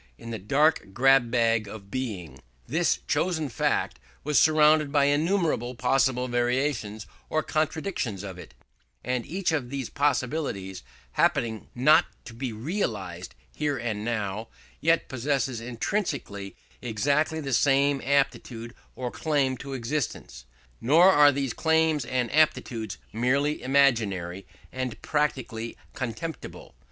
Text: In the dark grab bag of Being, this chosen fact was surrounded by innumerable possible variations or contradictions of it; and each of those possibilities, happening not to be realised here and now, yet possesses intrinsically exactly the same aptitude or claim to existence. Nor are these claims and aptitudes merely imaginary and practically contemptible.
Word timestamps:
In 0.17 0.31
the 0.31 0.39
dark 0.39 0.93
grab 0.95 1.29
bag 1.29 1.67
of 1.67 1.91
Being, 1.91 2.39
this 2.65 2.97
chosen 3.07 3.49
fact 3.49 3.99
was 4.23 4.39
surrounded 4.39 4.91
by 4.91 5.05
innumerable 5.05 5.75
possible 5.75 6.27
variations 6.27 7.05
or 7.29 7.43
contradictions 7.43 8.23
of 8.23 8.39
it; 8.39 8.55
and 9.03 9.27
each 9.27 9.51
of 9.51 9.69
those 9.69 9.89
possibilities, 9.89 10.81
happening 11.11 11.69
not 11.75 12.05
to 12.25 12.33
be 12.33 12.51
realised 12.51 13.35
here 13.53 13.77
and 13.77 14.03
now, 14.03 14.47
yet 14.79 15.07
possesses 15.07 15.61
intrinsically 15.61 16.55
exactly 16.81 17.39
the 17.39 17.53
same 17.53 18.01
aptitude 18.03 18.73
or 18.95 19.11
claim 19.11 19.55
to 19.57 19.73
existence. 19.73 20.45
Nor 20.81 21.11
are 21.11 21.31
these 21.31 21.53
claims 21.53 22.05
and 22.05 22.33
aptitudes 22.33 22.97
merely 23.13 23.61
imaginary 23.61 24.47
and 24.71 24.99
practically 25.03 25.77
contemptible. 25.93 26.73